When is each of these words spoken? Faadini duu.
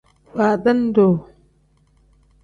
Faadini 0.35 0.93
duu. 0.95 1.11